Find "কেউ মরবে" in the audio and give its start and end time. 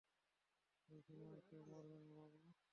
1.47-1.97